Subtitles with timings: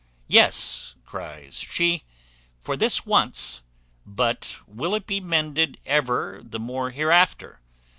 [0.27, 2.01] "Yes," cries she,
[2.59, 3.61] "for this once;
[4.03, 7.59] but will it be mended ever the more hereafter?